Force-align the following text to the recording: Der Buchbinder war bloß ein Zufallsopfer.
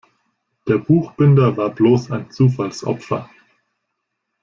Der 0.67 0.79
Buchbinder 0.79 1.55
war 1.57 1.69
bloß 1.69 2.09
ein 2.09 2.31
Zufallsopfer. 2.31 3.29